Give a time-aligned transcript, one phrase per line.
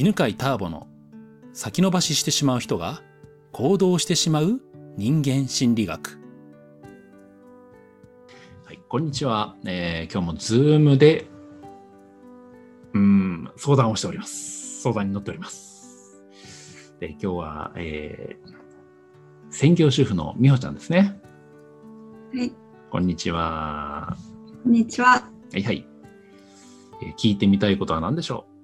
[0.00, 0.86] 犬飼ターボの
[1.52, 3.02] 先延ばししてしまう人が
[3.50, 4.60] 行動してしまう
[4.96, 6.20] 人間心理学。
[8.64, 9.56] はい、こんにちは。
[9.66, 11.26] えー、今日もズームで、
[12.94, 14.82] うん、相談をしております。
[14.82, 16.22] 相談に乗っております。
[17.00, 18.52] で、今日は、えー、
[19.50, 21.18] 専業主婦の美穂ちゃんですね。
[22.32, 22.52] はい。
[22.88, 24.16] こんにちは。
[24.62, 25.08] こんにちは。
[25.08, 25.84] はいはい。
[27.02, 28.57] えー、聞いてみたいことは何でしょう？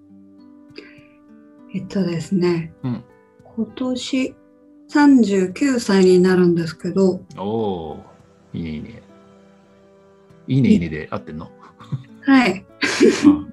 [1.75, 3.05] えっとですね、うん、
[3.57, 4.35] 今年
[4.91, 7.21] 39歳になるんですけど。
[7.37, 8.05] おお、
[8.53, 9.03] いいねいいね。
[10.47, 11.50] いいねいいねで合ってんの？
[12.23, 12.64] はい。
[13.27, 13.53] うん、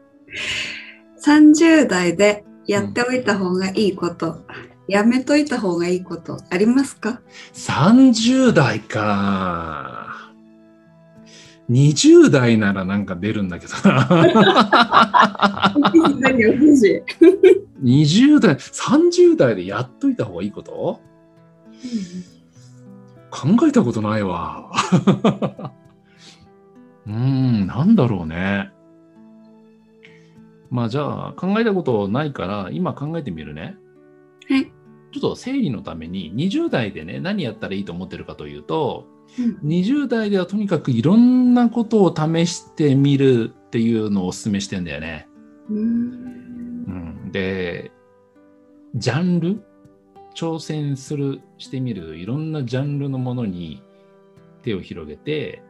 [1.23, 4.45] 30代でやっておいた方がいいこと、うん、
[4.87, 7.21] やめといた方がいいことありますか
[7.53, 10.30] ?30 代か。
[11.71, 14.05] 20代ならなんか出るんだけどな。
[17.81, 20.99] 20代、30代でやっといた方がいいこと、
[21.71, 24.69] うん、考えたことないわ。
[27.07, 28.69] うん、なんだろうね。
[30.69, 33.77] まあじゃあ考えたことないから今考えてみるね。
[34.49, 34.71] はい。
[35.11, 45.27] ちょっと整理のために20代でね何やったらいいと思ってるかというと、うん、20代ではとにかくいろんなことを試してみるっていうのをお勧めしてんだよね。
[45.69, 45.81] うん、う
[47.27, 47.91] ん、で
[48.95, 49.63] ジャンル？
[50.33, 52.17] 挑戦するしてみる？
[52.17, 53.83] いろんなジャンルのものに
[54.63, 55.61] 手を広げて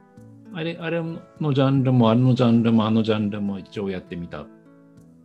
[0.53, 4.47] あれあれのジャンルもあれのジャンルもあのジャンルも一応やってみたっ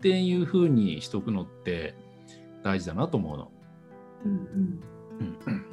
[0.01, 1.95] ていうふうにしとくのって
[2.63, 3.51] 大事だなと思うの。
[4.25, 4.81] うんうん。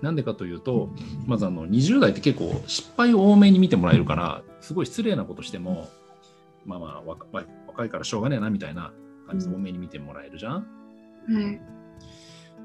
[0.02, 0.90] なんでかというと
[1.26, 5.90] まずあの20代って結構失敗を多めに見てもらえるからすごい失礼なことしても
[6.66, 7.26] まあまあ若
[7.68, 8.94] 若いからしょうがねえなみたいな
[9.28, 10.68] 感じで多めに見てもらえるじゃん。
[11.28, 11.62] うん、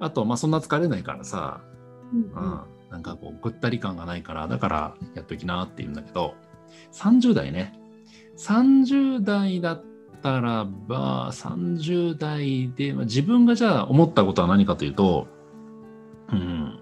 [0.01, 1.63] あとまあそんな疲れないからさ、
[2.13, 6.35] うん、うん、なんかこうぐったり感がないからだからやっときなって言うんだけど
[6.93, 7.75] 30代ね。
[8.37, 9.85] 30代だっ
[10.23, 15.27] たらば30代で、まあ、自分がじゃあ思ったことは何かというと
[16.33, 16.81] うん。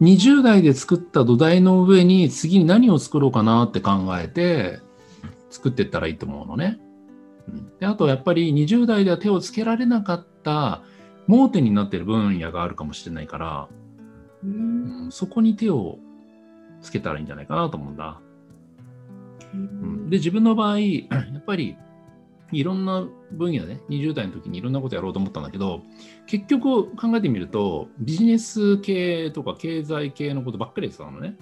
[0.00, 4.80] 20代で作った土台の上に次に何を作ろうかなって考えて
[5.50, 6.78] 作っていったらいいと思うのね。
[7.78, 10.82] であとやっぱり20代では手をつけられなかった
[11.26, 13.68] 盲点になってる分野があるかもしれないから、
[14.42, 15.98] うん、そこに手を
[16.82, 18.20] つけたらいいんじゃないかなと思うんだ。
[19.54, 21.06] うん、で自分の場合や
[21.38, 21.76] っぱり
[22.52, 25.82] いろんな分野で、ね、20代の時にいろんなことやろうと思ったんだけど
[26.26, 31.36] 結局考えてみるとビジネス系とか経済系のことばっかりやってたのね。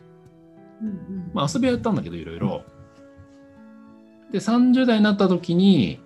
[0.80, 2.64] うんうん、まあ遊びはやったんだけどいろいろ。
[4.32, 6.00] で30代になった時に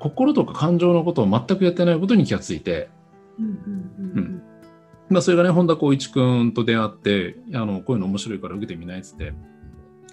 [0.00, 2.90] 心とか感情のことを全くやってないことに気がついて、
[3.38, 4.42] うん
[5.08, 9.32] まあ、それがね本田光一君と出会ってあのこういうの面白いから受けてみないっつって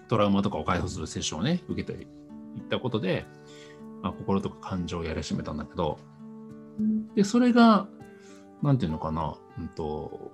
[0.07, 2.07] トラウマとかを解放するセッションをね受けていっ
[2.69, 3.25] たことで
[4.05, 5.97] まあ、心とか感情をやり始めたんだけど、
[7.15, 7.87] でそれが
[8.61, 10.31] 何て言うのかな、うんと、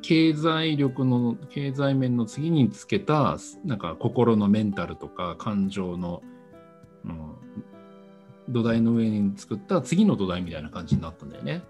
[0.00, 6.22] 経済力の経済面の次につけたなんか心のメンタルとか感情の、
[7.04, 7.34] うん、
[8.48, 11.62] 土台の上に作った次の土台みたいな感じになったんだよね。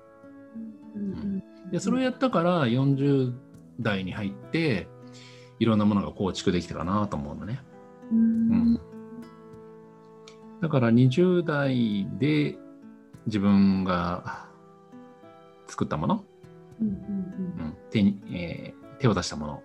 [0.95, 3.33] うん、でそれをやったから40
[3.81, 4.87] 代に入って
[5.59, 7.61] いろんなものが構築できたかなと思うのね。
[8.13, 8.81] うん、
[10.61, 12.57] だから20代で
[13.27, 14.47] 自分が
[15.67, 16.25] 作ったもの、
[16.81, 19.63] うんうんうん手にえー、手を出したもの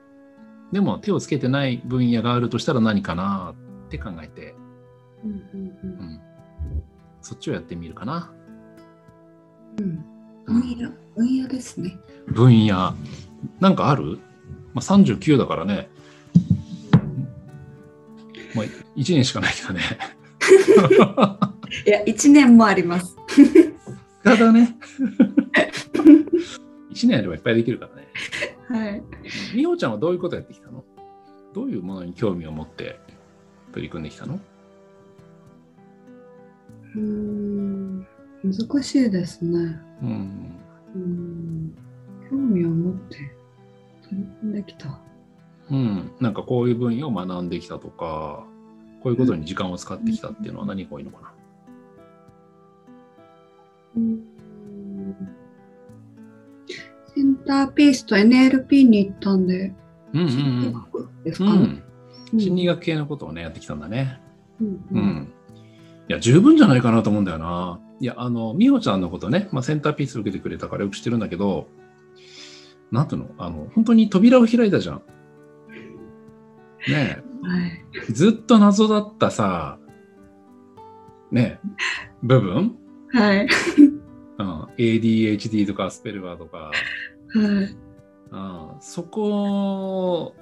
[0.72, 3.54] でも手をつけてない分野があるとしたら何かな
[3.86, 4.56] って考えて、
[5.24, 6.22] うんうんうん、
[7.22, 8.32] そっちをやってみるかな。
[9.78, 10.04] うん、
[10.46, 11.96] 分野、分野ですね。
[12.28, 12.96] 分野。
[13.60, 14.18] なんかある、
[14.74, 15.90] まあ、?39 だからね。
[18.56, 18.66] まあ、
[18.96, 19.82] 1年しかないけどね。
[21.86, 23.16] いや、1年もあります。
[24.24, 24.78] ただね。
[26.92, 28.08] 1年あればいっぱいできるからね。
[28.68, 29.04] はい。
[29.56, 30.84] 美穂ちゃんはどういうことやってきたの？
[31.54, 33.00] どういうものに興味を持って
[33.72, 34.40] 取り組んできたの？
[36.96, 38.08] うん
[38.44, 39.80] 難しいですね。
[40.02, 40.60] うん。
[40.96, 41.76] うん
[42.30, 43.18] 興味を持って
[44.04, 45.00] 取り組んできた。
[45.72, 48.46] うん、なんかこういう分野を学んできたとか、
[49.04, 51.34] こういうことに時間を使ってきたっていうのは何が多いのかな、
[53.98, 54.24] うん、
[57.14, 59.74] センターピースと NLP に行ったんで、
[60.14, 60.28] うんうん
[60.94, 61.82] うん、ですか、ね、
[62.32, 64.22] うん、心理学系のことをねやってきたんだね。
[64.62, 65.34] うん、うん、
[66.14, 67.80] や、十分じゃないかなと思うんだよな。
[68.00, 71.68] いや、あの、美穂ちゃんのことね、まあ、センターピース受けてくれたからよく知ってるんだけど、
[72.92, 73.30] なんていうの？
[73.38, 75.02] あの、本当に扉を開いたじゃん。
[76.90, 77.84] ねはい。
[78.10, 79.78] え、ずっと謎だったさ、
[81.32, 81.68] ねえ、
[82.24, 82.76] 部分、
[83.12, 83.48] はい。
[84.38, 86.72] うん、ADHD とかアスペルガーとか、は
[87.36, 87.76] い。
[88.32, 90.36] うん、そこ、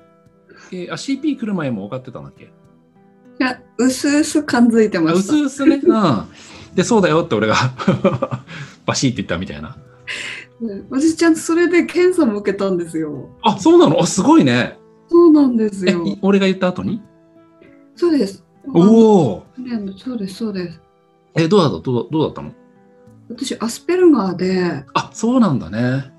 [0.72, 2.46] えー、あ CP 来る前も分かってたんだっけ？
[2.46, 2.48] い
[3.40, 5.24] や、うすうす感づいてました。
[5.24, 5.82] すうすね。
[5.84, 6.26] うん。
[6.76, 7.56] で、そうだよって俺が
[8.86, 9.78] バシッって言ったみたいな。
[10.62, 13.30] うん私ちゃんとそれで検査も受けたんですよ。
[13.42, 14.00] あ、そうなの？
[14.02, 14.78] あ、すごいね。
[15.12, 17.02] そうなんですえよ。、い俺が言った後に？
[17.96, 18.44] そうです。
[18.74, 18.80] お
[19.34, 19.46] お。
[19.98, 20.80] そうです、そうです。
[21.36, 21.80] え、どうだった？
[21.82, 22.52] どうどうだったの？
[23.30, 26.12] 私、アスペルガーであ、そうなんだね。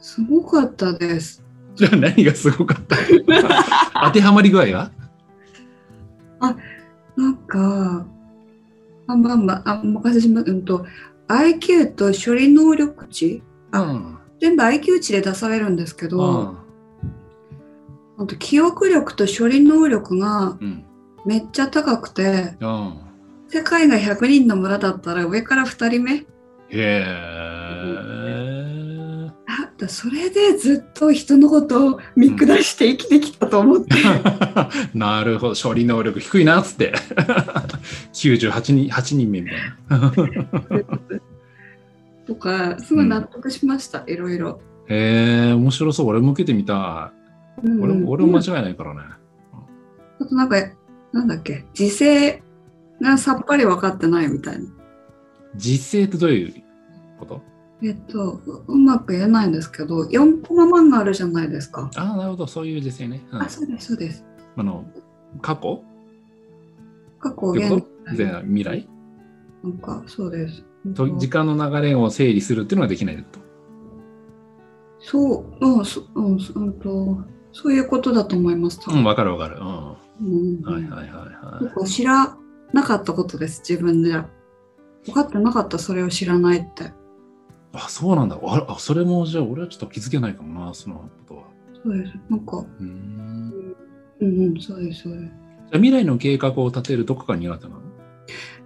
[0.00, 1.44] すごかったです。
[1.76, 2.96] じゃあ何がすごかった？
[4.06, 4.90] 当てはまり具合が
[7.16, 8.06] なんか、
[9.06, 10.50] あまあまあ、あお任せします。
[10.50, 10.84] うんと、
[11.28, 14.18] IQ と処理能力値、あうん。
[14.40, 16.58] 全部 IQ 値で出されるんですけうど、ん。
[18.18, 20.84] あと記憶力と処理能力がうん。
[21.24, 23.00] めっちゃ高くて、うん。
[23.48, 26.26] 世界が100人の村だったら上から2人目へ
[26.70, 27.04] え。
[29.46, 33.94] あだそれでずっと人のことを見下して生きてきたと思って、
[34.94, 36.92] なるほど、処理能力低いなっつって。
[38.12, 40.12] 98人 ,8 人目みたいな。
[42.26, 44.60] とかすごい納得しました、いろいろ。
[44.88, 46.06] へえ、面白そう。
[46.08, 47.23] 俺も受けてみたい。
[47.62, 49.00] うん俺も俺も間違いないからね。
[50.20, 50.56] あとなんか、
[51.12, 52.42] なんだっけ、時勢
[53.00, 54.64] がさっぱり分かってないみたいな。
[55.56, 56.54] 実践ってどういう
[57.20, 57.40] こと？
[57.82, 61.90] えっと、ううまく言えないんですけど、4コマ漫画あるじゃないですか。
[61.96, 63.22] ああ、なるほど、そういう実践ね。
[63.30, 64.24] うんあ、そうです、そうです。
[64.56, 64.84] あの
[65.42, 65.82] 過去？
[67.20, 67.86] 過去、現と
[68.16, 68.88] 前未来？
[69.62, 70.64] なんか、そうです。
[70.94, 73.40] と時間の流れを整理するっていうのができないと？
[75.00, 77.18] そう、うん、そうん、そうんと、
[77.56, 78.80] そういうことだと思います。
[78.90, 79.58] うん、わかるわかる。
[79.60, 79.64] うん。
[79.64, 81.64] はうんいはいはいはい。
[81.64, 82.36] 結構知ら
[82.72, 84.10] なかったことです、自分で。
[85.06, 86.92] 分かってなかった、それを知らないって。
[87.72, 88.38] あ、そうなんだ。
[88.42, 91.44] ああ、それもじゃあ俺はちょっと気づけないかもな、そのことは。
[91.82, 92.12] そうです。
[92.28, 93.74] なんか、うーん。
[94.20, 95.22] うんうん、そうです、そうです。
[95.24, 97.80] じゃあ未来の計画を立てるどこか苦手なの？
[97.80, 97.82] い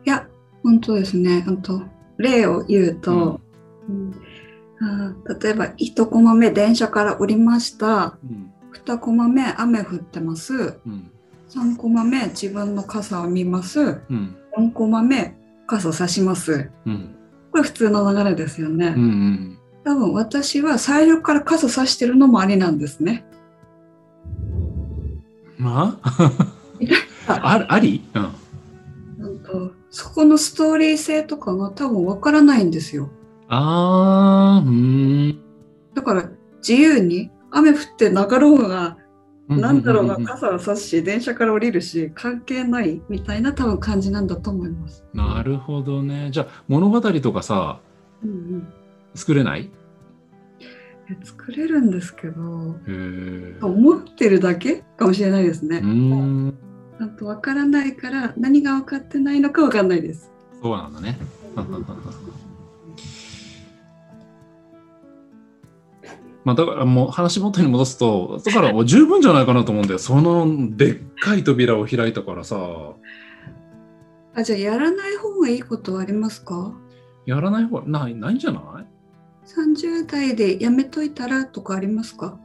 [0.05, 0.27] や、
[0.63, 1.43] 本当ですね。
[1.43, 1.83] 本当
[2.19, 3.41] 例を言うと、
[3.89, 4.13] うん
[4.81, 8.53] あー例えば1コマ目電車から降りましたうん。
[8.73, 11.11] 2コマ目雨降ってますうん。
[11.49, 14.37] 3コマ目自分の傘を見ますうん。
[14.57, 15.35] 4コマ目
[15.67, 17.15] 傘差しますうん。
[17.51, 19.03] これ普通の流れですよね、うん。
[19.03, 19.59] うん。
[19.85, 23.25] 多分私は最初から傘差してるのもありなんですね
[25.59, 26.33] まあ？
[27.29, 28.03] ああり？
[28.15, 28.23] うん。
[29.19, 33.11] なんとそこのストーリー性とかが多分わからないんですよ
[33.49, 35.39] あー、うーん。
[35.95, 38.97] だから自由に雨降ってなかろうが
[39.49, 45.05] なんだろうな、んんんん傘は差すし、電車から降りるし、関係ないみたいな多分感じなんだと思います。
[45.15, 46.29] なるほどね。
[46.31, 47.81] じゃあ物語とかさ、
[48.23, 48.69] うんうん、
[49.15, 49.71] 作れない？
[51.11, 52.77] え作れるんですけど。
[53.63, 55.81] 思ってるだけかもしれないですねう。
[55.81, 56.55] ーん。
[57.01, 60.31] あと分からないから、何が分かってないのか分かんないです。
[60.61, 61.19] そうなんだね。
[66.49, 69.99] まあだからもう話元に戻すと、だからもう十分じゃないかなと思うんだよ。
[69.99, 72.57] そのでっかい扉を開いたからさ、
[74.35, 76.73] あじゃあ、やらない方がいいことはありますか？
[77.27, 78.63] やらない方がないないんじゃない
[79.47, 82.39] ?30 代でやめといたらとかありますか？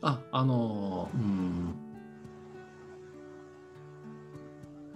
[0.00, 1.74] あ、あのー、うん。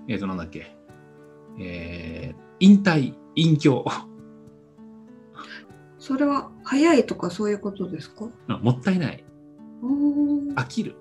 [0.07, 0.77] えっ、と、なんだっけ。
[1.59, 3.85] えー、引退、隠居。
[6.07, 8.29] それは早いとかそういうことですか？
[8.49, 9.25] あもったいない。
[10.55, 10.97] 飽きる。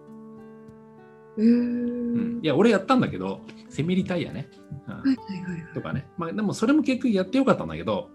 [1.38, 2.40] えーうん。
[2.42, 4.50] いや、俺やったんだけど、セミリタイヤね。
[4.88, 5.74] うんはいはいはいはい。
[5.74, 6.08] とかね。
[6.18, 8.12] まあ、でもそれも結局やってよかったんだけど、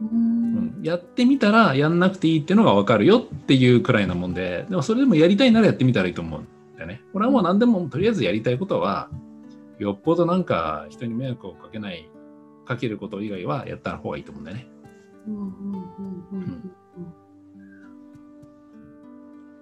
[0.00, 7.02] ううんん、やってみたらやんなくていいっていうのが分かるよっていうくらいなもんで、でもそれでもやりたいならやってみたらいいと思うんだよね。
[7.14, 9.10] 俺はもう何でもとりあえずやりたいことは、
[9.80, 12.08] よっぽどなんか人に迷惑をかけない、
[12.64, 14.68] かけること以外はやった方がいいと思うんだよね。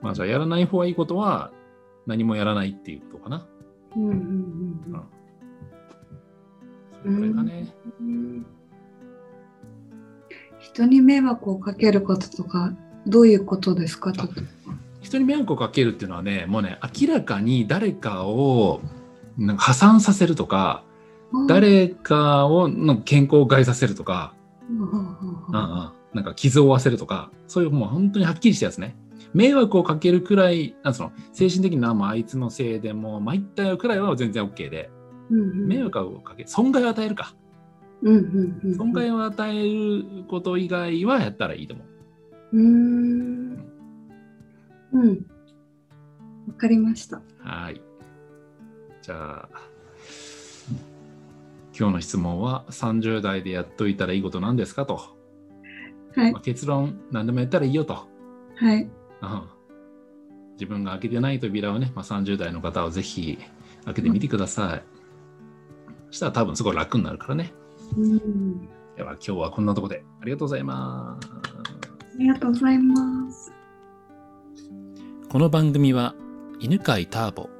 [0.02, 1.50] まあじゃあやらない方がいいことは
[2.06, 3.46] 何もやらないっていうことかな。
[3.96, 5.02] うんうんうん
[7.02, 7.75] それくらいだね。
[8.00, 8.46] うん。
[10.58, 12.73] 人に迷惑をかけることとか
[13.06, 14.12] どういうことですか？
[15.00, 18.80] 人に迷惑をかけるっていうのはね、もうね、明らかに誰かを
[19.38, 20.82] なんか破産させるとか、
[21.49, 24.35] 誰かをの健康を害させるとか、
[24.70, 24.99] うんうんうん
[25.49, 28.96] うんうんなんか傷を負わせるとか、そういうもう本当にはっきりしたやつね。
[29.35, 34.90] 迷惑をかけるくらい、なんその精神的にな、もうあいつのせいでもう参ったよくらいは全然 OK で、
[35.30, 37.35] うんうん迷惑をかけ、損害を与えるか。
[38.76, 41.82] 損害を与えること以外はやったらいいと思
[42.52, 42.56] う。
[42.56, 43.58] うーん
[44.92, 45.26] うん
[46.49, 47.80] わかりましたはい。
[49.02, 49.49] じゃあ、
[51.78, 55.14] 今日の質問は30代でやっといたらいいことなんですかと。
[56.14, 57.95] はいまあ結論、何でもやったらいいよと。
[58.56, 59.49] はいうん
[60.54, 63.38] 自分が開けてない扉をね、まあ、30代の方はぜひ
[63.85, 64.83] 開けてみてください。
[66.06, 67.52] そしたら多分すごい楽になるからね。
[67.95, 71.28] うんでは今日はこんなとこでありがとうございます。
[71.28, 73.52] ありがとうございます
[75.28, 76.14] この番組は
[76.61, 77.50] 犬飼ターボ、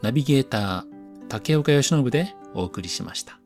[0.00, 0.84] ナビゲーター
[1.28, 3.37] 竹岡由伸でお送りしました。